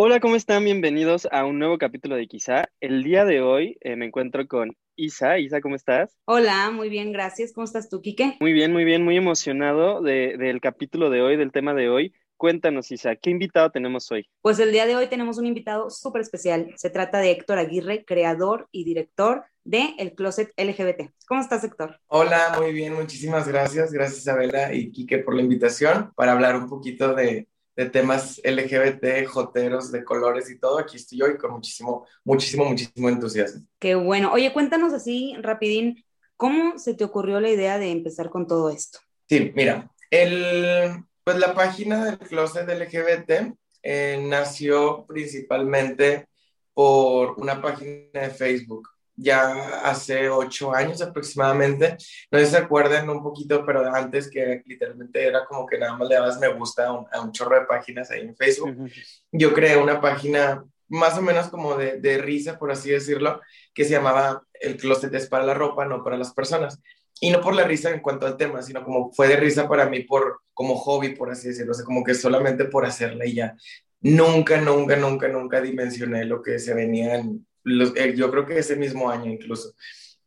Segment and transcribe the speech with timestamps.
[0.00, 0.62] Hola, ¿cómo están?
[0.62, 2.66] Bienvenidos a un nuevo capítulo de Quizá.
[2.80, 5.40] El día de hoy eh, me encuentro con Isa.
[5.40, 6.16] Isa, ¿cómo estás?
[6.24, 7.52] Hola, muy bien, gracias.
[7.52, 8.36] ¿Cómo estás tú, Quique?
[8.38, 12.14] Muy bien, muy bien, muy emocionado del capítulo de hoy, del tema de hoy.
[12.36, 14.28] Cuéntanos, Isa, ¿qué invitado tenemos hoy?
[14.40, 16.72] Pues el día de hoy tenemos un invitado súper especial.
[16.76, 21.10] Se trata de Héctor Aguirre, creador y director de El Closet LGBT.
[21.26, 21.98] ¿Cómo estás, Héctor?
[22.06, 23.92] Hola, muy bien, muchísimas gracias.
[23.92, 29.24] Gracias, Isabela y Quique, por la invitación para hablar un poquito de, de temas LGBT,
[29.28, 30.80] joteros, de colores y todo.
[30.80, 33.64] Aquí estoy hoy con muchísimo, muchísimo, muchísimo entusiasmo.
[33.78, 34.32] Qué bueno.
[34.32, 36.04] Oye, cuéntanos así, rapidín,
[36.36, 38.98] ¿cómo se te ocurrió la idea de empezar con todo esto?
[39.28, 43.54] Sí, mira, el, pues la página del Closet LGBT
[43.84, 46.26] eh, nació principalmente
[46.74, 51.96] por una página de Facebook ya hace ocho años aproximadamente.
[52.30, 55.96] No sé si se acuerdan un poquito, pero antes que literalmente era como que nada
[55.96, 58.90] más le dabas me gusta a un, chorro de páginas ahí en Facebook.
[59.32, 63.42] Yo creé una página más o menos como de, de, risa, por así decirlo,
[63.74, 66.80] que se llamaba El closet es para la ropa, no para las personas.
[67.20, 69.88] Y no por la risa en cuanto al tema, sino como fue de risa para
[69.88, 73.34] mí por como hobby, por así decirlo, o sea, como que solamente por hacerla y
[73.34, 73.56] ya.
[74.00, 78.76] Nunca, nunca, nunca, nunca dimensioné lo que se venía en, eh, yo creo que ese
[78.76, 79.74] mismo año incluso.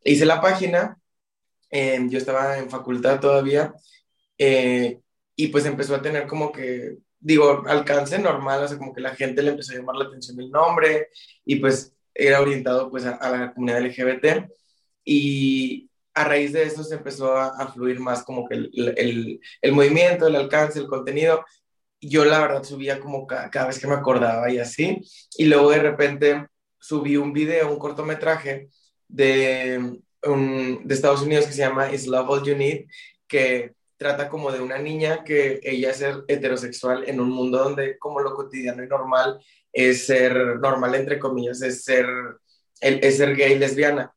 [0.04, 0.98] Hice la página,
[1.70, 3.74] em, yo estaba en facultad todavía,
[4.38, 5.00] eh,
[5.36, 9.16] y pues empezó a tener como que, digo, alcance normal, o sea, como que la
[9.16, 11.09] gente le empezó a llamar la atención el nombre,
[11.46, 14.50] y pues era orientado pues a, la comunidad LGBT,
[15.06, 20.28] y a raíz de eso se empezó a, fluir más como que el, el, movimiento,
[20.28, 21.46] el alcance, el contenido,
[22.02, 25.02] yo la verdad subía como cada, cada vez que me acordaba y así,
[25.38, 26.48] y luego de repente
[26.82, 28.70] subí un video, un cortometraje
[29.08, 32.88] de, de Estados Unidos que se llama Is Love All You Need,
[33.28, 38.20] que trata como de una niña que ella es heterosexual en un mundo donde como
[38.20, 39.40] lo cotidiano y normal
[39.72, 42.08] es ser normal entre comillas, es ser,
[42.81, 44.13] es ser gay lesbiana.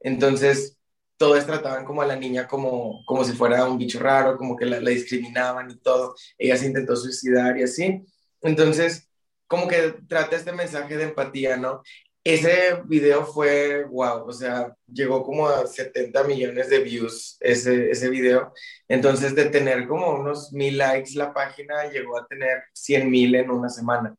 [0.00, 0.76] Entonces,
[1.16, 4.66] todos trataban como a la niña como, como si fuera un bicho raro, como que
[4.66, 6.14] la, la discriminaban y todo.
[6.38, 8.02] Ella se intentó suicidar y así.
[8.42, 9.09] Entonces,
[9.50, 11.82] como que trata este mensaje de empatía, ¿no?
[12.22, 18.08] Ese video fue, wow, o sea, llegó como a 70 millones de views ese, ese
[18.10, 18.52] video.
[18.88, 23.50] Entonces, de tener como unos mil likes la página, llegó a tener 100 mil en
[23.50, 24.14] una semana.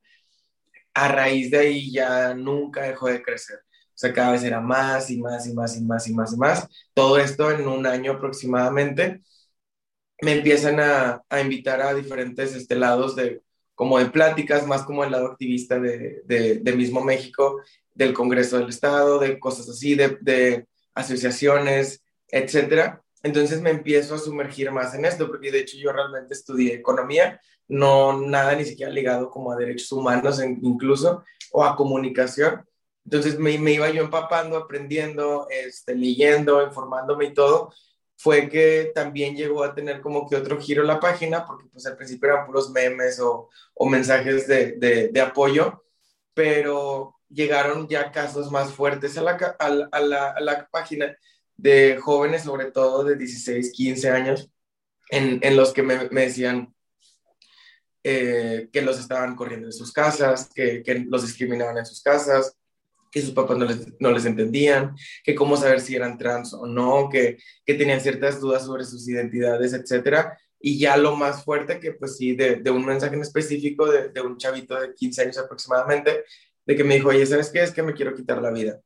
[0.93, 3.59] A raíz de ahí ya nunca dejó de crecer.
[3.59, 6.37] O sea, cada vez era más y más y más y más y más y
[6.37, 6.67] más.
[6.93, 9.21] Todo esto en un año aproximadamente.
[10.21, 13.41] Me empiezan a, a invitar a diferentes este, lados de,
[13.81, 17.63] como de pláticas, más como el lado activista de, mismo México,
[17.95, 23.01] del Congreso del Estado, de cosas así, de, de asociaciones, etcétera.
[23.23, 27.41] Entonces me empiezo a sumergir más en esto, porque de hecho yo realmente estudié economía,
[27.67, 32.63] no nada ni siquiera ligado como a derechos humanos incluso, o a comunicación.
[33.03, 37.73] Entonces me, me, iba yo empapando, aprendiendo, este, leyendo, informándome y todo,
[38.21, 41.97] fue que también llegó a tener como que otro giro la página, porque pues al
[41.97, 43.49] principio eran puros memes o,
[43.89, 45.83] mensajes de, apoyo,
[46.35, 51.17] pero llegaron ya casos más fuertes a la, página
[51.57, 54.51] de jóvenes, sobre todo de 16, 15 años,
[55.09, 56.75] en, en los que me, decían
[58.03, 62.55] eh, que los estaban corriendo de sus casas, que los discriminaban en sus casas,
[63.11, 66.65] que sus papás no les, no les entendían, que cómo saber si eran trans o
[66.65, 70.37] no, que, que tenían ciertas dudas sobre sus identidades, etcétera.
[70.59, 74.09] Y ya lo más fuerte que, pues sí, de, de un mensaje en específico de,
[74.09, 76.23] de, un chavito de 15 años aproximadamente,
[76.65, 77.61] de que me dijo, oye, ¿sabes qué?
[77.61, 78.79] Es que me quiero quitar la vida.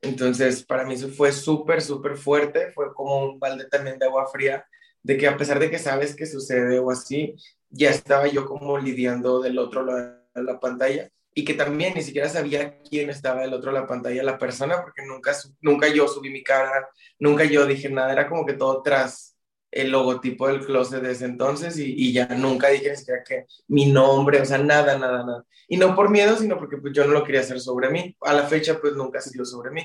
[0.00, 4.26] Entonces, para mí eso fue súper, súper fuerte, fue como un balde también de agua
[4.32, 4.66] fría,
[5.02, 7.36] de que a pesar de que sabes que sucede o así,
[7.70, 12.02] ya estaba yo como lidiando del otro lado de la pantalla y que también ni
[12.02, 16.08] siquiera sabía quién estaba del otro de la pantalla, la persona, porque nunca, nunca yo
[16.08, 19.36] subí mi cara, nunca yo dije nada, era como que todo tras
[19.70, 23.46] el logotipo del closet de ese entonces y, y ya nunca dije ni siquiera que
[23.68, 25.44] mi nombre, o sea, nada, nada, nada.
[25.68, 28.16] Y no por miedo, sino porque pues, yo no lo quería hacer sobre mí.
[28.22, 29.82] A la fecha, pues nunca ha sido sobre mí.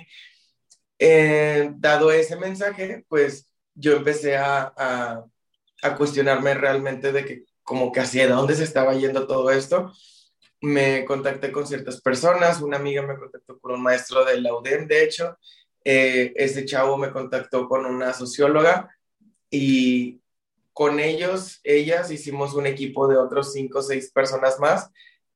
[0.98, 5.26] Eh, dado ese mensaje, pues yo empecé a, a,
[5.82, 9.92] a cuestionarme realmente de que como que hacia dónde se estaba yendo todo esto
[10.64, 14.88] me contacté con ciertas personas, una amiga me contactó con un maestro de la UDEM,
[14.88, 15.38] de hecho,
[15.84, 18.90] eh, ese chavo me contactó con una socióloga
[19.52, 20.22] y
[20.72, 24.90] con ellos, ellas, hicimos un equipo de otros cinco o seis personas más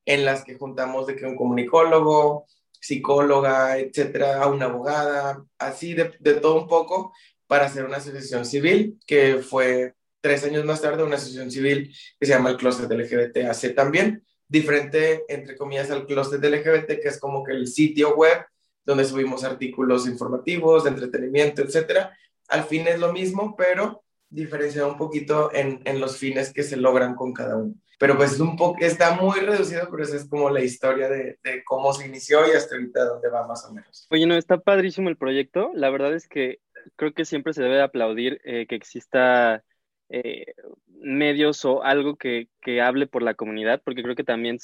[0.06, 2.46] en las que juntamos de que un comunicólogo,
[2.80, 7.12] psicóloga, etcétera, una abogada, así de, de todo un poco
[7.46, 9.92] para hacer una asociación civil que fue
[10.22, 14.24] tres años más tarde una asociación civil que se llama el Closet LGBT AC también,
[14.48, 18.38] diferente, entre comillas, al closet LGBT, que es como que el sitio web
[18.84, 22.16] donde subimos artículos informativos, de entretenimiento, etcétera.
[22.48, 26.76] Al fin es lo mismo, pero diferenciado un poquito en, en los fines que se
[26.76, 27.74] logran con cada uno.
[27.98, 31.38] Pero pues es un poco, está muy reducido, pero esa es como la historia de,
[31.42, 34.06] de, cómo se inició y hasta ahorita dónde va más o menos.
[34.10, 35.72] Oye, no, está padrísimo el proyecto.
[35.74, 36.60] La verdad es que
[36.96, 39.64] creo que siempre se debe de aplaudir eh, que exista
[40.08, 40.54] eh,
[40.86, 44.58] medios o algo que, que, hable por la comunidad, porque creo que también,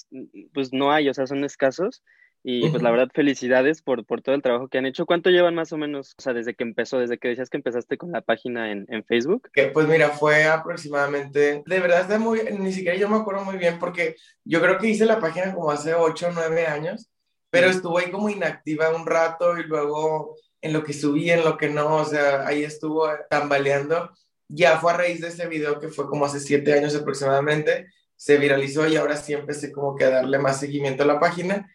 [0.52, 2.02] pues no hay, o sea, son escasos.
[2.46, 5.06] Y pues la verdad, felicidades por, por todo el trabajo que han hecho.
[5.06, 7.96] ¿Cuánto llevan más o menos, o sea, desde que empezó, desde que decías que empezaste
[7.96, 9.48] con la página en, en Facebook?
[9.54, 13.56] Que, pues mira, fue aproximadamente, de verdad está muy, ni siquiera yo me acuerdo muy
[13.56, 17.10] bien porque yo creo que hice la página como hace 8 o 9 años,
[17.48, 21.56] pero estuvo ahí como inactiva un rato y luego en lo que subí, en lo
[21.56, 24.10] que no, o sea, ahí estuvo tambaleando.
[24.48, 28.38] Ya fue a raíz de ese video que fue como hace 7 años aproximadamente, se
[28.38, 31.68] viralizó y ahora sí empecé como que a darle más seguimiento a la página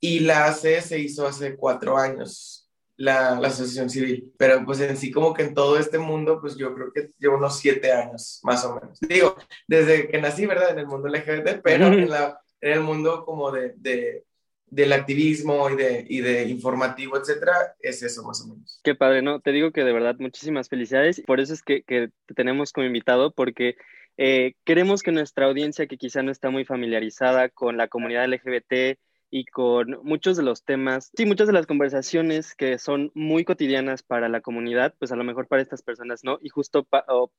[0.00, 4.96] y la ACE se hizo hace cuatro años, la, la, asociación civil, pero pues en
[4.96, 8.40] sí como que en todo este mundo, pues yo creo que llevo unos siete años,
[8.42, 8.98] más o menos.
[9.00, 9.36] Digo,
[9.66, 10.70] desde que nací, ¿verdad?
[10.70, 14.24] En el mundo LGBT, pero en, la, en el mundo como de, de,
[14.70, 18.80] del activismo y de, y de informativo, etcétera, es eso más o menos.
[18.82, 19.40] Qué padre, ¿no?
[19.40, 21.22] Te digo que de verdad muchísimas felicidades.
[21.26, 23.76] Por eso es que, que te tenemos como invitado, porque
[24.16, 28.98] eh, queremos que nuestra audiencia, que quizá no está muy familiarizada con la comunidad LGBT,
[29.30, 34.02] y con muchos de los temas, sí, muchas de las conversaciones que son muy cotidianas
[34.02, 36.86] para la comunidad, pues a lo mejor para estas personas no, y justo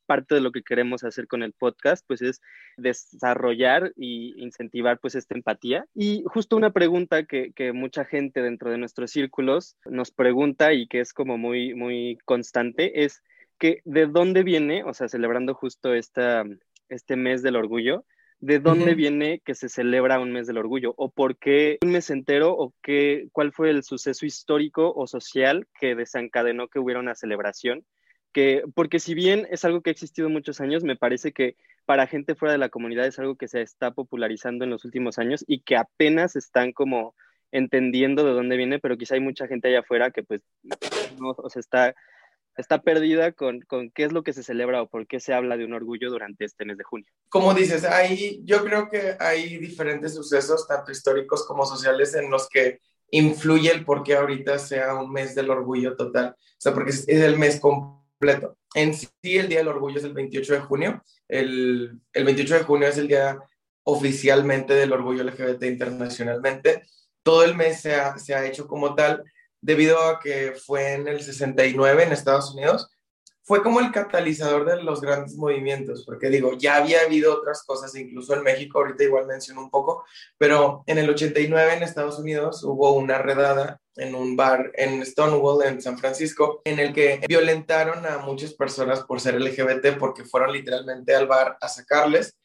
[0.06, 2.41] parte de lo que queremos hacer con el podcast, pues es
[2.77, 5.86] desarrollar y incentivar pues esta empatía.
[5.95, 10.88] Y justo una pregunta que, que mucha gente dentro de nuestros círculos nos pregunta y
[10.88, 13.21] que es como muy, muy constante es
[13.57, 16.45] que de dónde viene, o sea, celebrando justo esta,
[16.88, 18.06] este mes del orgullo,
[18.39, 22.09] de dónde viene que se celebra un mes del orgullo o por qué un mes
[22.09, 27.15] entero o qué, cuál fue el suceso histórico o social que desencadenó que hubiera una
[27.15, 27.86] celebración.
[28.31, 31.56] Que, porque si bien es algo que ha existido muchos años, me parece que
[31.86, 35.18] para gente fuera de la comunidad es algo que se está popularizando en los últimos
[35.18, 37.15] años y que apenas están como
[37.51, 40.42] entendiendo de dónde viene, pero quizá hay mucha gente allá afuera que pues
[41.19, 41.95] no, o sea, está
[42.59, 45.56] está perdida con, con, qué es lo que se celebra o por qué se habla
[45.56, 47.07] de un orgullo durante este mes de junio.
[47.29, 52.50] Como dices, ahí yo creo que hay diferentes sucesos, tanto históricos como sociales, en los
[52.50, 52.79] que
[53.11, 56.35] influye el por qué ahorita sea un mes del orgullo total.
[56.38, 58.57] O sea, porque es, es el mes completo.
[58.75, 61.03] En sí, el Día del Orgullo es el 28 de junio.
[61.27, 63.39] El, el 28 de junio es el día
[63.83, 66.83] oficialmente del orgullo LGBT internacionalmente.
[67.23, 69.23] Todo el mes se ha, se ha hecho como tal
[69.61, 72.89] debido a que fue en el 69 en Estados Unidos,
[73.50, 77.95] fue como el catalizador de los grandes movimientos, porque digo, ya había habido otras cosas,
[77.95, 80.06] incluso en México, ahorita igual menciono un poco,
[80.38, 85.65] pero en el 89 en Estados Unidos hubo una redada en un bar en Stonewall,
[85.65, 90.53] en San Francisco, en el que violentaron a muchas personas por ser LGBT, porque fueron
[90.53, 92.38] literalmente al bar a sacarles.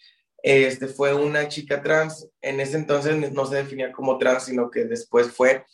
[0.42, 4.84] Este fue una chica trans, en ese entonces no se definía como trans, sino que
[4.84, 5.66] después fue,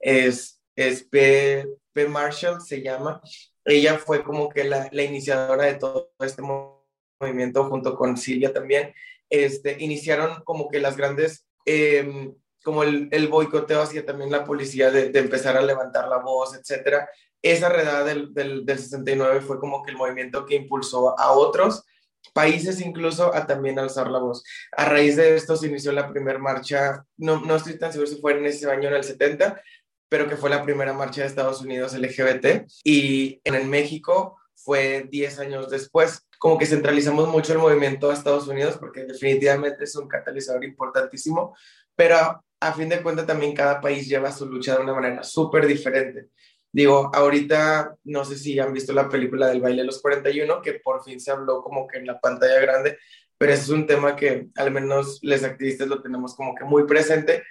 [0.00, 1.66] es, es P.
[1.92, 2.06] P.
[2.06, 3.20] Marshall, se llama.
[3.64, 8.94] Ella fue como que la, la iniciadora de todo este movimiento junto con Silvia también.
[9.28, 14.92] Este, iniciaron como que las grandes, eh, como el, el, boicoteo hacia también la policía
[14.92, 17.10] de, de, empezar a levantar la voz, etcétera.
[17.42, 21.84] Esa redada del, del, del 69 fue como que el movimiento que impulsó a otros
[22.32, 24.44] países incluso a también alzar la voz.
[24.76, 28.20] A raíz de esto se inició la primera marcha, no, no estoy tan seguro si
[28.20, 29.60] fue en ese año, en el 70,
[30.08, 32.66] pero que fue la primera marcha de Estados Unidos LGBT.
[32.84, 36.26] Y en el México fue 10 años después.
[36.38, 41.56] Como que centralizamos mucho el movimiento a Estados Unidos porque definitivamente es un catalizador importantísimo,
[41.96, 45.66] pero a fin de cuentas también cada país lleva su lucha de una manera súper
[45.66, 46.28] diferente.
[46.70, 50.74] Digo, ahorita no sé si han visto la película del baile de los 41, que
[50.74, 52.98] por fin se habló como que en la pantalla grande,
[53.38, 56.84] pero ese es un tema que al menos los activistas lo tenemos como que muy
[56.84, 57.42] presente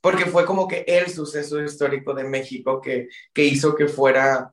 [0.00, 4.52] porque fue como que el suceso histórico de México que, que hizo que fuera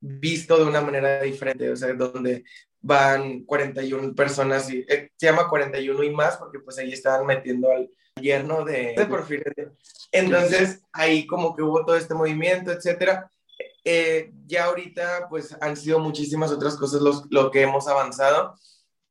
[0.00, 2.44] visto de una manera diferente, o sea, donde
[2.80, 7.70] van 41 personas y eh, se llama 41 y más porque pues ahí estaban metiendo
[7.70, 9.44] al yerno de, de Porfirio.
[10.12, 13.30] Entonces ahí como que hubo todo este movimiento, etcétera.
[13.84, 18.54] Eh, ya ahorita pues han sido muchísimas otras cosas los, lo que hemos avanzado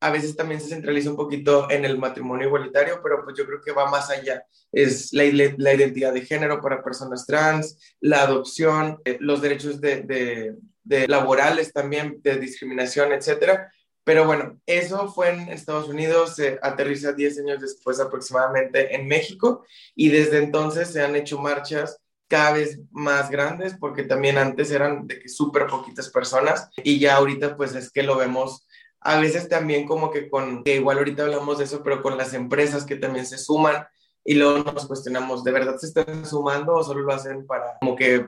[0.03, 3.61] a veces también se centraliza un poquito en el matrimonio igualitario, pero pues yo creo
[3.61, 4.45] que va más allá.
[4.69, 10.55] Es la, identidad de género para personas trans, la adopción, eh, los derechos de, de,
[10.83, 13.71] de, laborales también, de discriminación, etcétera.
[14.03, 19.65] Pero bueno, eso fue en Estados Unidos, se aterriza 10 años después aproximadamente en México
[19.95, 25.07] y desde entonces se han hecho marchas cada vez más grandes porque también antes eran
[25.07, 28.67] de que súper poquitas personas y ya ahorita pues es que lo vemos
[29.03, 32.33] a veces también como que con, que igual ahorita hablamos de eso, pero con las
[32.33, 33.85] empresas que también se suman
[34.23, 37.95] y luego nos cuestionamos, ¿de verdad se están sumando o solo lo hacen para como
[37.95, 38.27] que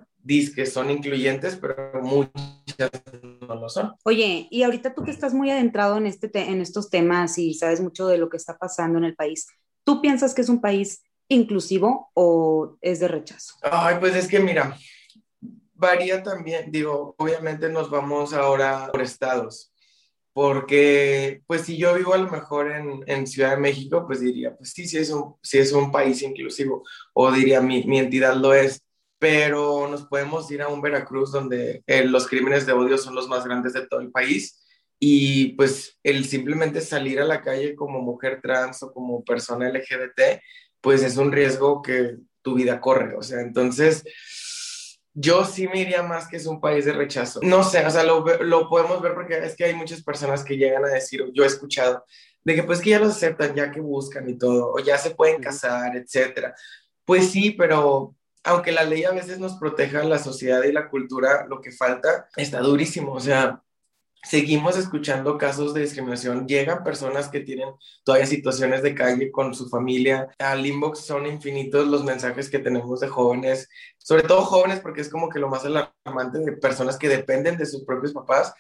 [0.56, 2.90] que son incluyentes, pero muchas
[3.48, 3.94] no lo son.
[4.04, 7.80] Oye, y ahorita tú que estás muy adentrado en, este en estos temas y sabes
[7.80, 9.48] mucho de lo que está pasando en el país,
[9.84, 13.56] ¿tú piensas que es un país inclusivo o es de rechazo?
[13.62, 14.76] Ay, pues es que mira,
[15.74, 19.72] varía también, digo, obviamente nos vamos ahora por estados,
[20.36, 24.72] porque pues si yo vivo a lo mejor en, Ciudad de México, pues diría, pues
[24.74, 28.54] sí, sí es un, sí es un país inclusivo, o diría, mi, mi entidad lo
[28.54, 28.84] es,
[29.18, 33.30] pero nos podemos ir a un Veracruz donde eh, los crímenes de odio son los
[33.30, 34.62] más grandes de todo el país
[35.00, 40.42] y pues el simplemente salir a la calle como mujer trans o como persona LGBT,
[40.82, 44.04] pues es un riesgo que tu vida corre, o sea, entonces
[45.18, 47.40] yo sí me iría más que es un país de rechazo.
[47.42, 50.58] No sé, o sea, lo, lo podemos ver porque es que hay muchas personas que
[50.58, 52.04] llegan a decir, yo he escuchado,
[52.44, 55.12] de que pues que ya los aceptan, ya que buscan y todo, o ya se
[55.12, 56.54] pueden casar, etcétera.
[57.06, 61.48] Pues sí, pero aunque la ley a veces nos proteja la sociedad y la cultura,
[61.48, 63.14] lo que falta está durísimo.
[63.14, 63.64] O sea,
[64.26, 66.48] seguimos escuchando casos de discriminación.
[66.48, 67.70] Llegan personas que tienen
[68.04, 70.30] todavía situaciones de calle con su familia.
[70.40, 75.10] Al inbox son infinitos los mensajes que tenemos de jóvenes, sobre todo jóvenes, porque es
[75.10, 78.54] como que lo más alarmante de personas que dependen de sus propios papás,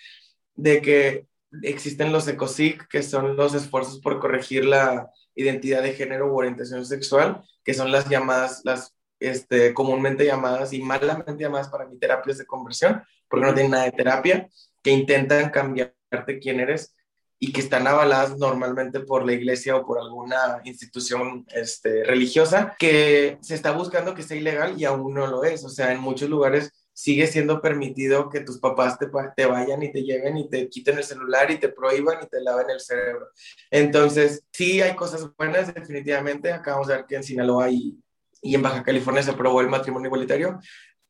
[0.55, 1.27] de que
[1.63, 6.85] existen los ECOSIC, que son los esfuerzos por corregir la identidad de género u orientación
[6.85, 12.37] sexual, que son las llamadas, las este, comúnmente llamadas y malamente llamadas para mí terapias
[12.37, 14.49] de conversión, porque no tienen nada de terapia,
[14.85, 16.95] que intentan cambiarte quién eres
[17.39, 23.39] y que están avaladas normalmente por la iglesia o por alguna institución este, religiosa, que
[23.41, 25.65] se está buscando que sea ilegal y aún no lo es.
[25.65, 29.91] O sea, en muchos lugares sigue siendo permitido que tus papás te, te, vayan y
[29.91, 33.29] te lleven y te quiten el celular y te prohíban y te laven el cerebro.
[33.71, 36.53] Entonces, sí hay cosas buenas, definitivamente.
[36.53, 37.97] Acabamos de ver que en Sinaloa hay
[38.39, 40.59] y en Baja California se aprobó el matrimonio igualitario,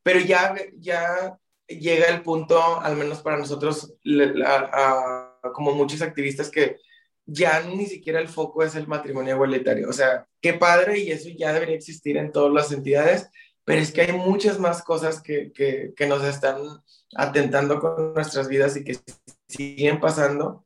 [0.02, 3.94] pero ya, ya llega el punto, al menos para nosotros,
[5.54, 6.78] como muchos activistas, que
[7.26, 9.90] ya ni siquiera el foco es el matrimonio igualitario.
[9.90, 13.30] O sea, qué padre y eso ya debería existir en todas las entidades,
[13.64, 16.58] pero es que hay muchas más cosas que, que, nos están
[17.16, 18.98] atentando con nuestras vidas y que
[19.48, 20.65] siguen pasando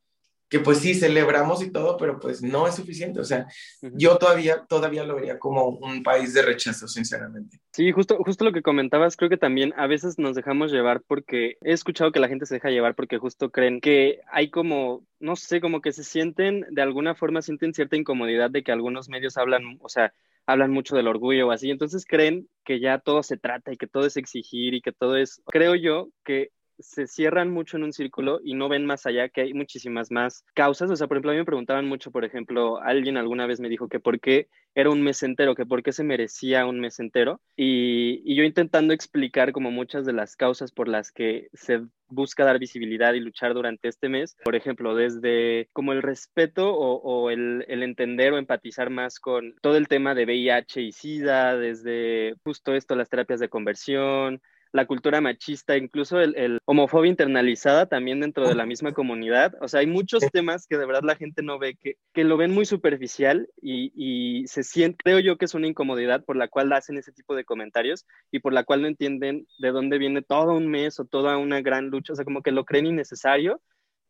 [0.49, 3.19] que pues sí celebramos y todo, pero pues no es suficiente.
[3.19, 3.47] O sea,
[3.81, 7.59] yo todavía, todavía lo vería como un país de rechazo, sinceramente.
[7.71, 11.57] Sí, justo, justo lo que comentabas, creo que también a veces nos dejamos llevar porque
[11.61, 15.35] he escuchado que la gente se deja llevar porque justo creen que hay como, no
[15.35, 19.37] sé, como que se sienten, de alguna forma sienten cierta incomodidad de que algunos medios
[19.37, 20.13] hablan, o sea,
[20.47, 23.85] hablan mucho del orgullo o así, entonces creen que ya todo se trata y que
[23.85, 26.49] todo es exigir y que todo es, creo yo que
[26.79, 30.43] se cierran mucho en un círculo y no ven más allá, que hay muchísimas más
[30.53, 30.89] causas.
[30.89, 33.69] O sea, por ejemplo, a mí me preguntaban mucho, por ejemplo, alguien alguna vez me
[33.69, 36.99] dijo que por qué era un mes entero, que por qué se merecía un mes
[36.99, 37.41] entero.
[37.55, 42.43] Y, y yo intentando explicar como muchas de las causas por las que se busca
[42.43, 47.29] dar visibilidad y luchar durante este mes, por ejemplo, desde como el respeto o, o
[47.29, 52.35] el, el, entender o empatizar más con todo el tema de VIH y SIDA, desde
[52.43, 58.47] justo esto, las terapias de conversión, la cultura machista, incluso el, homofobia internalizada también dentro
[58.47, 59.55] de la misma comunidad.
[59.61, 62.37] O sea, hay muchos temas que de verdad la gente no ve, que, que lo
[62.37, 66.47] ven muy superficial y, y, se siente, creo yo que es una incomodidad por la
[66.47, 70.21] cual hacen ese tipo de comentarios y por la cual no entienden de dónde viene
[70.21, 73.61] todo un mes o toda una gran lucha, o sea, como que lo creen innecesario,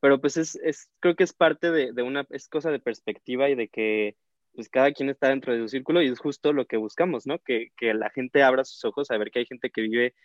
[0.02, 3.50] pero pues es, es creo que es parte de, de una, es cosa de perspectiva
[3.50, 4.16] y de que
[4.54, 7.40] pues cada quien está dentro de su círculo y es justo lo que buscamos, ¿no?
[7.40, 10.16] Que, que la gente abra sus ojos a ver que hay gente que vive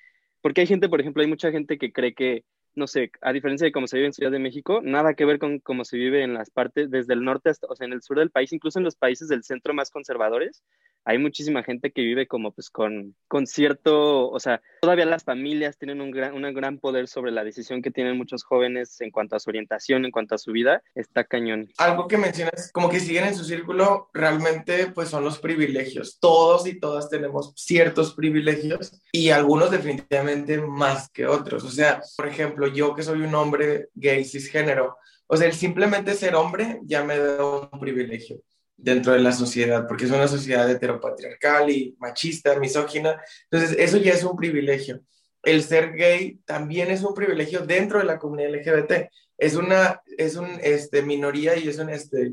[0.44, 3.64] porque hay gente, por ejemplo, hay mucha gente que cree que, no sé, a diferencia
[3.64, 6.22] de cómo se vive en Ciudad de México, nada que ver con cómo se vive
[6.22, 8.78] en las partes, desde el norte hasta, o sea, en el sur del país, incluso
[8.78, 10.62] en los países del centro más conservadores,
[11.04, 15.76] hay muchísima gente que vive como pues con, con cierto, o sea, todavía las familias
[15.76, 19.36] tienen un gran, un gran poder sobre la decisión que tienen muchos jóvenes en cuanto
[19.36, 21.68] a su orientación, en cuanto a su vida, está cañón.
[21.76, 26.18] Algo que mencionas, como que siguen en su círculo, realmente pues son los privilegios.
[26.18, 31.64] Todos y todas tenemos ciertos privilegios y algunos definitivamente más que otros.
[31.64, 36.14] O sea, por ejemplo, yo que soy un hombre gay cisgénero, o sea, el simplemente
[36.14, 38.40] ser hombre ya me da un privilegio
[38.76, 43.20] dentro de la sociedad, porque es una sociedad heteropatriarcal y machista, misógina.
[43.50, 45.00] Entonces, eso ya es un privilegio.
[45.42, 49.08] El ser gay también es un privilegio dentro de la comunidad LGBT.
[49.38, 52.32] es una, es un, este, minoría y es un, este,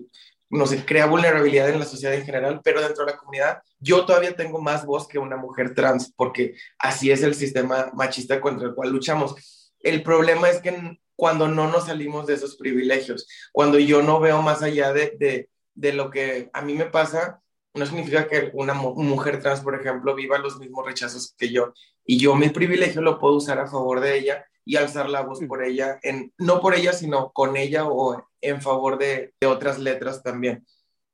[0.49, 4.05] no sé, crea vulnerabilidad en la sociedad en general, pero dentro de la comunidad yo
[4.05, 8.67] todavía tengo más voz que una mujer trans, porque así es el sistema machista contra
[8.67, 9.35] el cual luchamos.
[9.83, 14.41] El problema es que cuando no nos salimos de esos privilegios, cuando yo no veo
[14.41, 17.41] más allá de, de, de lo que a mí me pasa,
[17.73, 21.73] no significa que una mujer trans, por ejemplo, viva los mismos rechazos que yo.
[22.05, 25.39] Y yo mi privilegio lo puedo usar a favor de ella y alzar la voz
[25.47, 29.79] por ella, en, no por ella, sino con ella o en favor de, de otras
[29.79, 30.65] letras también.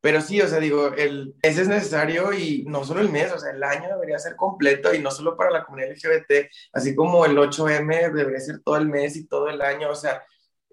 [0.08, 3.38] Pero sí, o sea, digo, el mes es necesario y no solo el mes, o
[3.38, 7.26] sea, el año debería ser completo y no solo para la comunidad LGBT, así como
[7.26, 10.24] el 8M debería ser todo el mes y todo el año, o sea,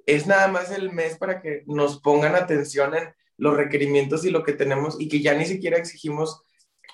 [0.07, 4.45] es nada más el mes para que nos pongan atención en los requerimientos y lo
[4.45, 6.41] que tenemos y que ya ni siquiera exigimos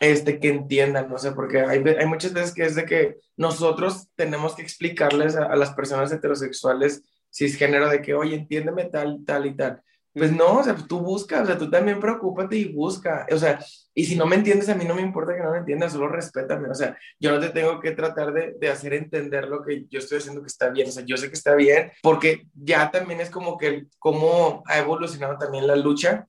[0.01, 4.09] este, que entiendan, no sé, porque hay, hay muchas veces que es de que nosotros
[4.17, 9.55] tenemos que explicarles a, las personas heterosexuales cisgénero de que, oye, entiéndeme tal, tal y
[9.55, 9.83] tal.
[10.12, 13.38] Pues no, o sea, pues tú buscas, o sea, tú también preocúpate y busca, o
[13.38, 13.61] sea,
[13.95, 16.09] y si no me entiendes, a mí no me importa que no me entiendas, solo
[16.09, 19.87] respétame, o sea, yo no te tengo que tratar de, de hacer entender lo que
[19.88, 22.90] yo estoy haciendo que está bien, o sea, yo sé que está bien, porque ya
[22.90, 26.26] también es como que, cómo ha evolucionado también la lucha,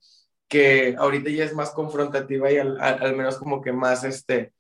[0.48, 4.52] que ahorita ya es más confrontativa y al, al, menos como que más este,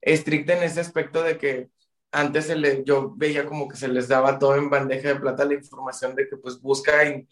[0.00, 1.68] estricta en ese aspecto de que
[2.12, 2.52] antes
[2.84, 6.28] yo veía como que se les daba todo en bandeja de plata la información de
[6.28, 7.26] que pues busca, y,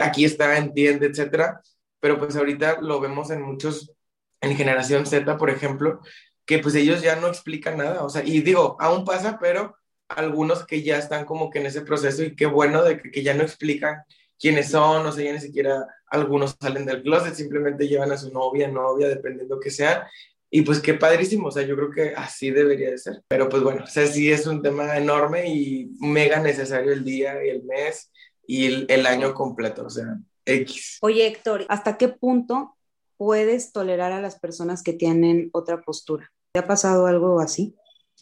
[0.00, 1.60] aquí está, entiende, etcétera,
[2.00, 3.92] pero pues ahorita lo vemos en muchos,
[4.40, 6.00] en generación Z, por ejemplo,
[6.44, 9.76] que pues ellos ya no explican nada, o sea, y digo, aún pasa, pero
[10.08, 13.22] algunos que ya están como que en ese proceso y qué bueno de que, que
[13.22, 14.02] ya no explican
[14.38, 18.32] quiénes son, o sea, ya ni siquiera algunos salen del closet, simplemente llevan a su
[18.32, 20.08] novia, novia, dependiendo que sea.
[20.56, 23.24] Y pues qué padrísimo, o sea, yo creo que así debería de ser.
[23.26, 27.44] Pero pues bueno, o sea, sí es un tema enorme y mega necesario el día
[27.44, 28.12] y el mes
[28.46, 30.98] y el, el año completo, o sea, X.
[31.02, 32.76] Oye, Héctor, ¿hasta qué punto
[33.16, 36.30] puedes tolerar a las personas que tienen otra postura?
[36.52, 37.74] ¿Te ha pasado algo así?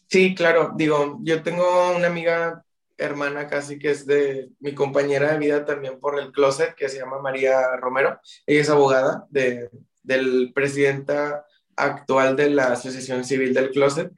[0.09, 2.65] Sí, claro, digo, yo tengo una amiga
[2.97, 6.97] hermana casi que es de mi compañera de vida también por el closet, que se
[6.97, 8.19] llama María Romero.
[8.47, 9.69] Ella es abogada de,
[10.03, 11.45] del presidenta
[11.77, 14.13] actual de la Asociación Civil del Closet.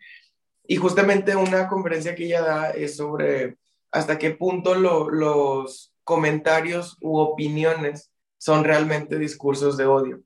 [0.66, 3.56] Y justamente una conferencia que ella da es sobre
[3.90, 10.22] hasta qué punto los comentarios u opiniones son realmente discursos de odio.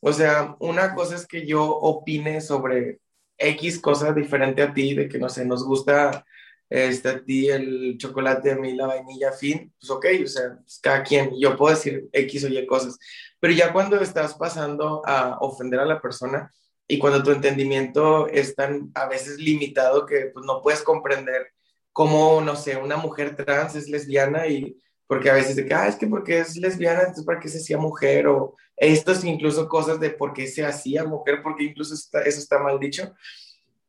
[0.00, 3.00] O sea, una cosa es que yo opine sobre
[3.36, 6.24] X cosa diferente a ti, de que no sé, nos gusta
[6.68, 10.78] este, a ti el chocolate, a mí la vainilla, fin, pues ok, o sea, pues
[10.82, 12.98] cada quien, yo puedo decir X o Y cosas,
[13.40, 16.52] pero ya cuando estás pasando a ofender a la persona
[16.88, 21.52] y cuando tu entendimiento es tan a veces limitado que pues no puedes comprender
[21.92, 25.88] cómo, no sé, una mujer trans es lesbiana y porque a veces de que, ah,
[25.88, 29.98] es que porque es lesbiana, entonces para qué se hacía mujer, o estos incluso cosas
[29.98, 33.14] de por qué se hacía mujer, porque incluso eso está mal dicho.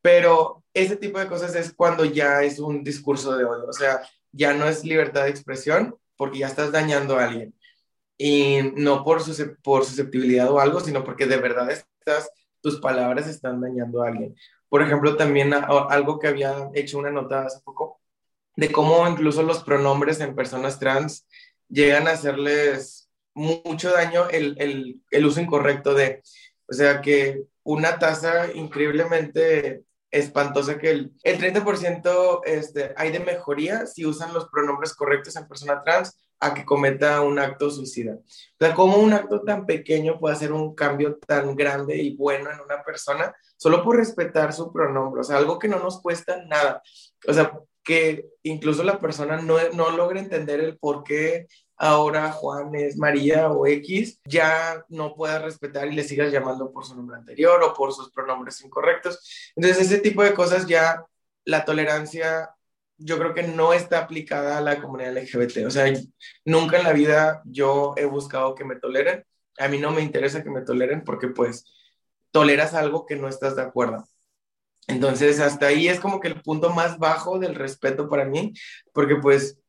[0.02, 4.02] Pero ese tipo de cosas es cuando ya es un discurso de odio, o sea,
[4.32, 7.54] ya no es libertad de expresión porque ya estás dañando a alguien.
[8.18, 9.22] Y no por,
[9.62, 12.30] por susceptibilidad o algo, sino porque de verdad estás,
[12.62, 14.36] tus palabras están dañando a alguien.
[14.68, 18.00] Por ejemplo, también algo que había hecho una nota hace poco,
[18.56, 21.28] de cómo incluso los pronombres en personas trans
[21.70, 26.22] llegan a hacerles mucho daño el, el, uso incorrecto de,
[26.68, 33.86] o sea, que una tasa increíblemente espantosa que el, el 30% este, hay de mejoría
[33.86, 38.14] si usan los pronombres correctos en persona trans a que cometa un acto suicida.
[38.16, 42.50] O sea, ¿cómo un acto tan pequeño puede hacer un cambio tan grande y bueno
[42.52, 45.22] en una persona solo por respetar su pronombre?
[45.22, 46.82] O sea, algo que no nos cuesta nada.
[47.28, 47.52] O sea,
[47.84, 51.48] que incluso la persona no, no logra entender el por qué
[51.80, 56.86] ahora Juan es María o X, ya no puedas respetar y le sigas llamando por
[56.86, 59.52] su nombre anterior o por sus pronombres incorrectos.
[59.56, 61.04] Entonces, ese tipo de cosas ya
[61.46, 62.50] la tolerancia
[63.00, 65.66] yo creo que no está aplicada a la comunidad LGBT.
[65.66, 65.92] O sea,
[66.46, 69.26] nunca en la vida yo he buscado que me toleren.
[69.58, 71.66] A mí no me interesa que me toleren porque pues
[72.32, 74.06] toleras algo que no estás de acuerdo.
[74.88, 78.54] Entonces, hasta ahí es como que el punto más bajo del respeto para mí,
[78.94, 79.60] porque pues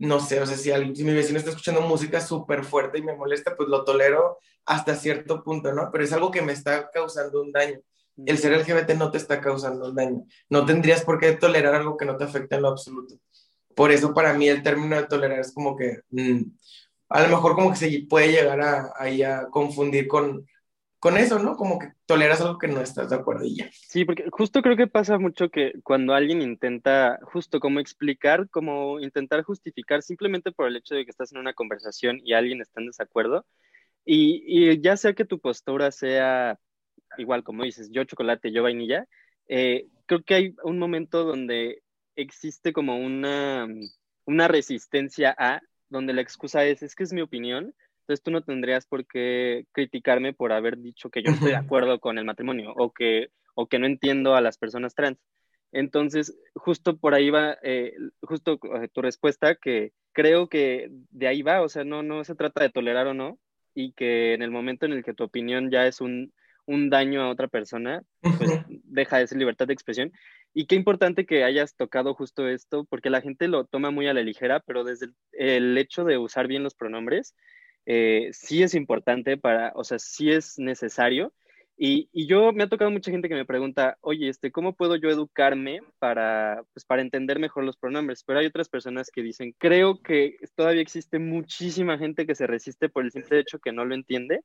[0.00, 3.02] no sé, o sea, si, alguien, si mi vecino está escuchando música súper fuerte y
[3.02, 5.90] me molesta, pues lo tolero hasta cierto punto, ¿no?
[5.92, 7.78] Pero es algo que me está causando un daño.
[8.16, 10.24] El ser LGBT no te está causando daño.
[10.48, 13.16] No tendrías por qué tolerar algo que no te afecta en lo absoluto.
[13.74, 16.42] Por eso para mí el término de tolerar es como que, mm,
[17.08, 20.44] a lo mejor como que se puede llegar a, ahí a confundir con
[21.00, 21.56] con eso, ¿no?
[21.56, 23.70] Como que toleras algo que no estás de acuerdo y ya.
[23.72, 29.00] Sí, porque justo creo que pasa mucho que cuando alguien intenta, justo como explicar, como
[29.00, 32.80] intentar justificar simplemente por el hecho de que estás en una conversación y alguien está
[32.80, 33.46] en desacuerdo,
[34.04, 36.58] y, y ya sea que tu postura sea
[37.18, 39.06] igual, como dices, yo chocolate, yo vainilla,
[39.48, 41.82] eh, creo que hay un momento donde
[42.16, 43.66] existe como una,
[44.24, 48.42] una resistencia a, donde la excusa es, es que es mi opinión, entonces tú no
[48.42, 52.72] tendrías por qué criticarme por haber dicho que yo estoy de acuerdo con el matrimonio
[52.76, 55.18] o que, o que no entiendo a las personas trans.
[55.72, 61.42] Entonces, justo por ahí va, eh, justo eh, tu respuesta, que creo que de ahí
[61.42, 63.38] va, o sea, no, no se trata de tolerar o no,
[63.74, 66.32] y que en el momento en el que tu opinión ya es un,
[66.70, 70.12] un daño a otra persona, pues deja de ser libertad de expresión.
[70.54, 74.14] Y qué importante que hayas tocado justo esto, porque la gente lo toma muy a
[74.14, 77.34] la ligera, pero desde el hecho de usar bien los pronombres,
[77.86, 81.32] eh, sí es importante para, o sea, sí es necesario.
[81.76, 84.96] Y, y, yo me ha tocado mucha gente que me pregunta, oye, este, ¿cómo puedo
[84.96, 88.22] yo educarme para, pues, para entender mejor los pronombres?
[88.22, 92.90] Pero hay otras personas que dicen, creo que todavía existe muchísima gente que se resiste
[92.90, 94.42] por el simple hecho que no lo entiende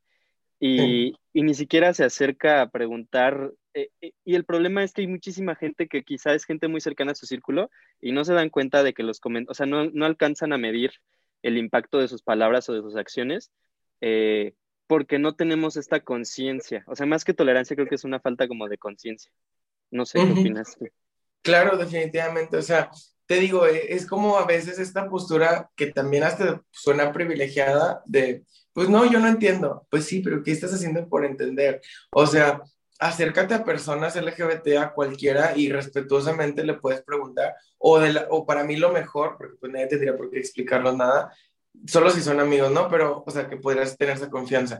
[0.66, 3.52] y, y ni siquiera se acerca a preguntar.
[3.74, 6.82] Eh, eh, y el problema es que hay muchísima gente que quizá es gente muy
[6.82, 7.70] cercana a su círculo
[8.02, 10.58] y no se dan cuenta de que los comentarios, o sea, no, no alcanzan a
[10.58, 10.92] medir
[11.42, 13.52] el impacto de sus palabras o de sus acciones,
[14.02, 14.54] eh,
[14.88, 16.84] porque no tenemos esta conciencia.
[16.88, 19.32] O sea, más que tolerancia, creo que es una falta como de conciencia.
[19.92, 20.78] No sé qué opinas
[21.42, 22.58] Claro, definitivamente.
[22.58, 22.90] O sea,
[23.28, 28.44] te digo, eh, es como a veces esta postura que también hasta suena privilegiada de,
[28.74, 29.88] pues no, yo no entiendo.
[29.90, 31.82] Pues sí, pero ¿qué estás haciendo por entender?
[32.12, 32.62] O sea,
[33.00, 38.64] acércate a personas LGBT, a cualquiera, y respetuosamente le puedes preguntar, o, de o para
[38.64, 41.34] mí lo mejor, porque pues nadie tendría por qué explicarlo nada,
[41.88, 42.90] solo si son amigos, ¿no?
[42.90, 44.80] Pero, o sea, que podrías tener esa confianza.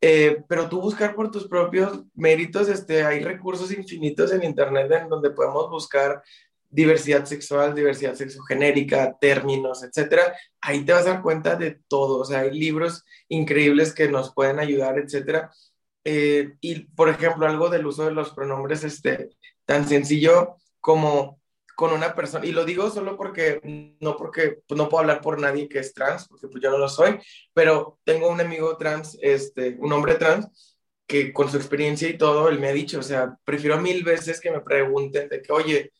[0.00, 5.08] Eh, pero tú buscar por tus propios méritos, este, hay recursos infinitos en Internet en
[5.08, 6.22] donde podemos buscar
[6.70, 10.36] diversidad sexual, diversidad sexogenérica, términos, etcétera.
[10.60, 14.34] Ahí te vas a dar cuenta de todo, o sea, hay libros increíbles que nos
[14.34, 15.50] pueden ayudar, etcétera.
[16.04, 19.30] Eh, y, por ejemplo, algo del uso de los pronombres este,
[19.64, 21.40] tan sencillo como
[21.76, 23.60] con una persona, y lo digo solo porque,
[24.00, 26.78] no porque pues, no puedo hablar por nadie que es trans, porque pues yo no
[26.78, 27.18] lo soy,
[27.52, 30.48] pero tengo un amigo trans, este, un hombre trans,
[31.06, 34.40] que con su experiencia y todo, él me ha dicho, o sea, prefiero mil veces
[34.40, 35.92] que me pregunten de que, oye,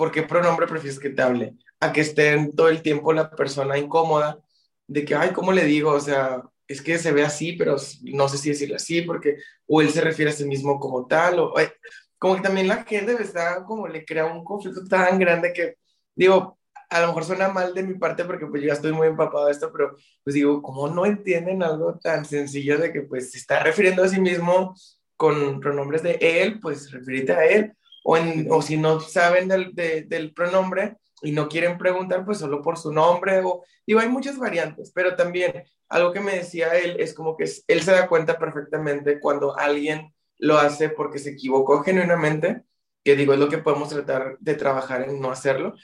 [0.00, 1.56] ¿por qué pronombre prefieres que te hable?
[1.78, 4.38] A que estén todo el tiempo la persona incómoda,
[4.86, 5.90] de que, ay, ¿cómo le digo?
[5.90, 9.36] O sea, es que se ve así, pero no sé si decirlo así, porque
[9.66, 11.70] o él se refiere a sí mismo como tal, o eh,
[12.16, 15.76] como que también la gente está como le crea un conflicto tan grande que,
[16.14, 16.58] digo,
[16.88, 19.44] a lo mejor suena mal de mi parte porque pues yo ya estoy muy empapado
[19.46, 23.38] de esto, pero pues digo, ¿cómo no entienden algo tan sencillo de que pues se
[23.38, 24.74] está refiriendo a sí mismo
[25.18, 29.74] con pronombres de él, pues referirte a él, o, en, o si no saben del,
[29.74, 34.38] del pronombre, y no quieren preguntar pues solo por su nombre o digo hay muchas
[34.38, 38.38] variantes pero también algo que me decía él es como que él se da cuenta
[38.38, 42.62] perfectamente cuando alguien lo hace porque se equivocó genuinamente
[43.04, 45.74] que digo es lo que podemos tratar de trabajar en no hacerlo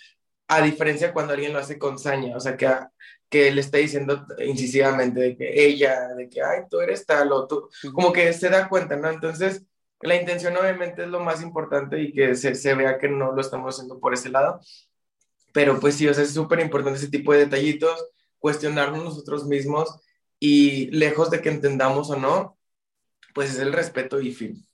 [0.48, 2.68] a diferencia cuando alguien lo hace con saña o sea que
[3.28, 7.46] que él está diciendo incisivamente de que ella de que ay tú eres tal o
[7.46, 9.64] tú como que se da cuenta no entonces
[10.00, 13.40] la intención obviamente es lo más importante y que se, se vea que no lo
[13.40, 14.60] estamos haciendo por ese lado
[15.56, 19.88] pero pues sí, o sea, es súper importante ese tipo de detallitos, cuestionarnos nosotros mismos
[20.38, 22.58] y lejos de que entendamos o no,
[23.34, 24.66] pues es el respeto y fin.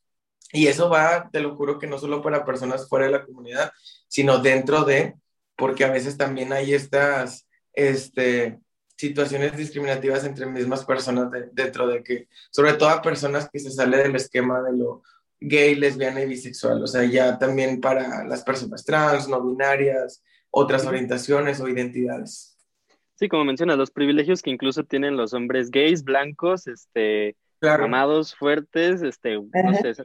[0.53, 3.71] Y eso va, te lo juro que no solo para personas fuera de la comunidad,
[4.09, 5.15] sino dentro de,
[5.55, 8.59] porque a veces también hay estas este,
[8.97, 13.99] situaciones discriminativas entre mismas personas dentro de que, sobre todo a personas que se sale
[13.99, 15.05] del esquema de lo
[15.45, 20.87] gay, lesbiana y bisexual, o sea, ya también para las personas trans, no binarias, otras
[20.87, 22.59] orientaciones o identidades.
[23.15, 29.03] Sí, como mencionas, los privilegios que incluso tienen los hombres gays, blancos, este, amados, fuertes,
[29.03, 30.05] este, no sé,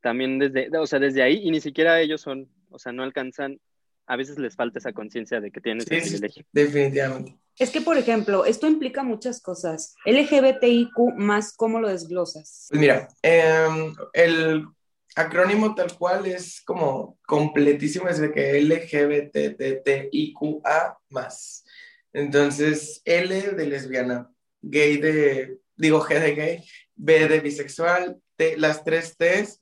[0.00, 3.58] también desde, o sea, desde ahí, y ni siquiera ellos son, o sea, no alcanzan,
[4.06, 6.44] a veces les falta esa conciencia de que tienen ese privilegio.
[6.52, 7.36] definitivamente.
[7.58, 9.94] Es que, por ejemplo, esto implica muchas cosas.
[10.06, 12.66] LGBTIQ más, ¿cómo lo desglosas?
[12.70, 14.66] Pues mira, em, el
[15.14, 19.78] acrónimo tal cual es como completísimo, es de que LGBTTIQA
[21.10, 21.64] más.
[22.12, 28.84] Entonces, L de lesbiana, gay de, digo G de gay, B de bisexual, T, las
[28.84, 29.61] tres T's.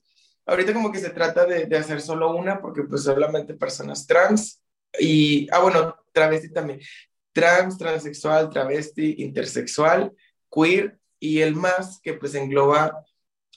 [0.51, 4.61] Ahorita como que se trata de, de, hacer solo una porque pues solamente personas trans
[4.99, 6.81] y, ah bueno, travesti también.
[7.31, 10.11] Trans, transexual, travesti, intersexual,
[10.53, 13.05] queer y el más que pues engloba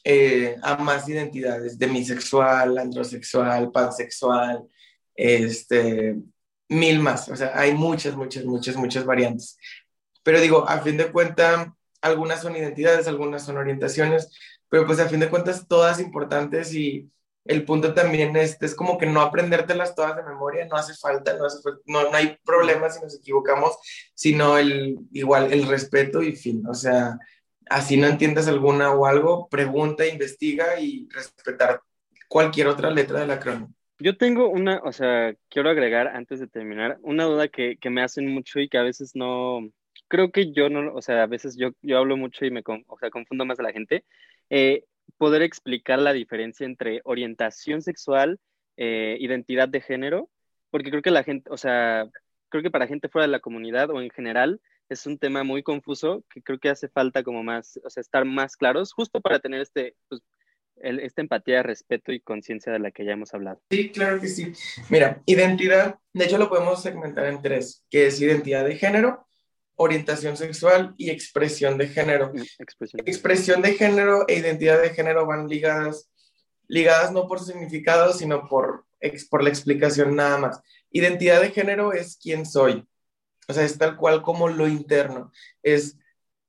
[0.04, 4.62] eh, a más identidades, demisexual, androsexual, pansexual,
[5.16, 6.14] este,
[6.68, 7.28] mil más.
[7.28, 9.58] O sea, hay muchas, muchas, muchas, muchas variantes.
[10.22, 11.68] Pero digo, a fin de cuentas,
[12.02, 14.30] algunas son identidades, algunas son orientaciones,
[14.74, 17.08] pero pues a fin de cuentas todas importantes y
[17.44, 21.38] el punto también es, es como que no aprendértelas todas de memoria, no hace falta,
[21.38, 21.46] no,
[21.86, 23.78] no, no, hay problema si nos equivocamos,
[24.14, 27.16] sino el, igual el respeto y fin, o sea,
[27.70, 31.80] así no entiendas alguna o algo, pregunta, investiga y respetar
[32.26, 33.70] cualquier otra letra de la crónica.
[34.00, 38.02] Yo tengo una, o sea, quiero agregar antes de terminar, una duda que, que me
[38.02, 39.60] hacen mucho y que a veces no,
[40.08, 42.98] creo que yo no, o sea, a veces yo, yo hablo mucho y me o
[42.98, 44.04] sea, confundo más a la gente.
[44.50, 44.84] Eh,
[45.18, 48.38] poder explicar la diferencia entre orientación sexual,
[48.76, 50.30] eh, identidad de género,
[50.70, 52.08] porque creo que la gente, o sea,
[52.48, 55.62] creo que para gente fuera de la comunidad o en general es un tema muy
[55.62, 59.38] confuso que creo que hace falta como más, o sea, estar más claros justo para
[59.38, 60.22] tener este, pues,
[60.76, 63.62] esta empatía, respeto y conciencia de la que ya hemos hablado.
[63.70, 64.52] Sí, claro que sí.
[64.90, 69.26] Mira, identidad, de hecho lo podemos segmentar en tres, que es identidad de género,
[69.76, 72.32] orientación sexual y expresión de género.
[72.32, 72.42] Mm,
[73.06, 73.62] expresión.
[73.62, 76.10] de género e identidad de género van ligadas,
[76.68, 78.86] ligadas no por significado, sino por,
[79.30, 80.60] por la explicación nada más.
[80.90, 82.86] Identidad de género es quién soy.
[83.48, 85.32] O sea, es tal cual como lo interno.
[85.62, 85.98] Es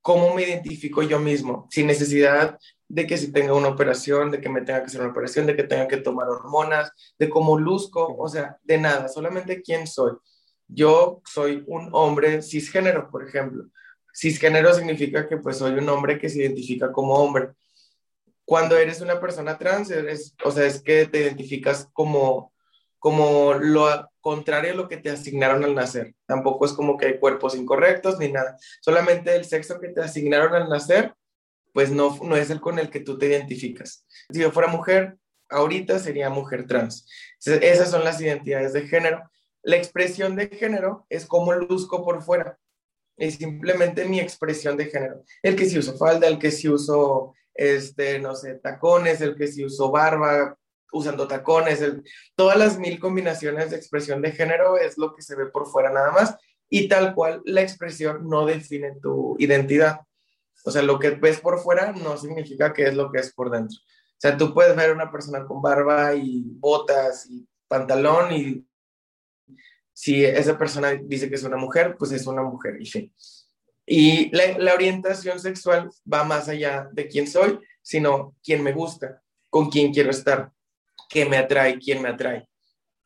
[0.01, 4.49] cómo me identifico yo mismo, sin necesidad de que si tenga una operación, de que
[4.49, 8.15] me tenga que hacer una operación, de que tenga que tomar hormonas, de cómo luzco,
[8.15, 10.13] o sea, de nada, solamente quién soy.
[10.67, 13.65] Yo soy un hombre cisgénero, por ejemplo.
[14.13, 17.49] Cisgénero significa que pues soy un hombre que se identifica como hombre.
[18.45, 22.54] Cuando eres una persona trans, eres, o sea, es que te identificas como,
[22.99, 26.15] como lo contrario a lo que te asignaron al nacer.
[26.25, 28.58] Tampoco es como que hay cuerpos incorrectos ni nada.
[28.82, 31.13] Solamente el sexo que te asignaron al nacer,
[31.73, 34.06] pues no, no es el con el que tú te identificas.
[34.32, 35.17] Si yo fuera mujer,
[35.49, 37.08] ahorita sería mujer trans.
[37.43, 39.30] Esas son las identidades de género
[39.65, 42.58] la expresión de género es como luzco por fuera.
[43.17, 45.23] Es simplemente mi expresión de género.
[45.41, 49.47] El que si uso falda, el que si uso, este, no sé, tacones, el que
[49.47, 50.56] si uso barba,
[50.91, 51.84] usando tacones,
[52.36, 55.91] todas las mil combinaciones de expresión de género es lo que se ve por fuera
[55.91, 56.36] nada más.
[56.69, 60.01] Y tal cual, la expresión no define tu identidad.
[60.63, 63.49] O sea, lo que ves por fuera no significa que es lo que es por
[63.49, 63.78] dentro.
[63.80, 68.65] O sea, tú puedes ver una persona con barba y botas y pantalón y
[69.95, 73.13] si esa persona dice que es una mujer, pues es una mujer y fin.
[73.86, 79.69] Y la, orientación sexual va más allá de quién soy, sino quién me gusta, con
[79.69, 80.51] quién quiero estar,
[81.10, 82.45] qué me atrae, quién me atrae.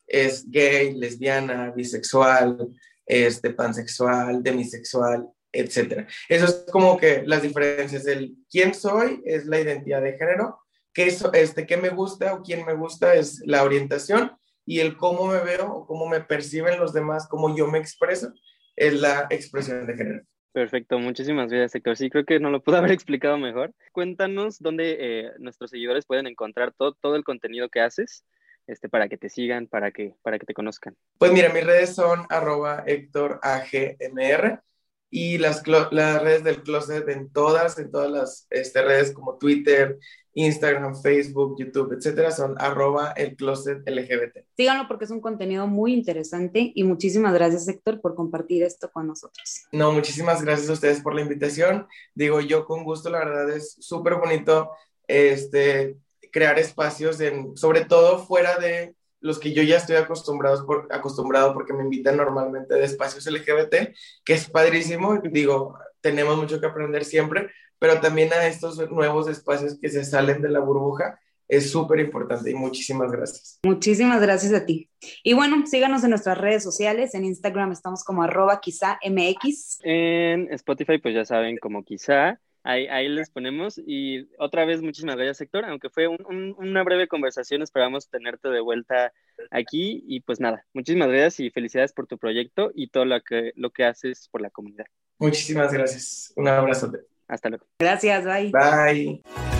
[0.08, 2.70] Es gay, lesbiana, bisexual,
[3.06, 6.08] este, pansexual, demisexual, etc.
[6.28, 8.08] Eso es como que las diferencias.
[8.08, 10.60] El quién soy es la identidad de género,
[10.92, 14.39] qué, este, qué me gusta o quién me gusta es la orientación
[14.70, 18.32] y el cómo me veo o cómo me perciben los demás, cómo yo me expreso,
[18.76, 20.24] es la expresión de género.
[20.52, 21.98] Perfecto, muchísimas gracias, Héctor.
[21.98, 23.74] Sí, creo que no lo pude haber explicado mejor.
[23.94, 28.26] Cuéntanos dónde eh, nuestros seguidores pueden encontrar todo, todo el contenido que haces
[28.68, 30.96] este, para que te sigan, para que, para que te conozcan.
[31.18, 34.62] Pues mira, mis redes son arroba Héctor AGMR
[35.10, 39.98] y las, las redes del closet en todas, en todas las este, redes como Twitter,
[40.46, 44.46] Instagram, Facebook, YouTube, etcétera, son arroba el closet LGBT.
[44.56, 49.08] Síganlo porque es un contenido muy interesante y muchísimas gracias, Héctor, por compartir esto con
[49.08, 49.66] nosotros.
[49.72, 51.88] No, muchísimas gracias a ustedes por la invitación.
[52.16, 54.72] Digo, yo con gusto, la verdad es súper bonito
[55.08, 55.98] este,
[56.32, 61.54] crear espacios, en, sobre todo fuera de los que yo ya estoy acostumbrado, por, acostumbrado
[61.54, 65.20] porque me invitan normalmente de espacios LGBT, que es padrísimo.
[65.24, 70.42] Digo, tenemos mucho que aprender siempre, pero también a estos nuevos espacios que se salen
[70.42, 73.60] de la burbuja es súper importante y muchísimas gracias.
[73.64, 74.88] Muchísimas gracias a ti.
[75.24, 77.16] Y bueno, síganos en nuestras redes sociales.
[77.16, 79.80] En Instagram estamos como arroba quizá MX.
[79.82, 82.40] En Spotify, pues ya saben, como quizá.
[82.62, 83.82] Ahí, ahí, les ponemos.
[83.84, 85.66] Y otra vez, muchísimas gracias, Héctor.
[85.66, 89.12] Aunque fue una breve conversación, esperamos tenerte de vuelta
[89.50, 90.04] aquí.
[90.08, 93.72] Y pues nada, muchísimas gracias y felicidades por tu proyecto y todo lo que, lo
[93.72, 94.86] que haces por la comunidad.
[95.18, 96.32] Muchísimas gracias.
[96.36, 96.92] Un abrazo.
[97.30, 97.66] Hasta luego.
[97.80, 98.52] Gracias, bye.
[98.52, 99.59] Bye.